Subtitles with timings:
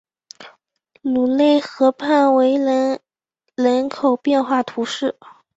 [1.03, 2.99] 鲁勒河畔维雷
[3.53, 5.15] 人口变化图示